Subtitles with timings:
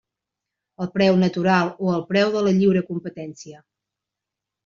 [0.83, 3.63] El preu natural o el preu de la lliure competència.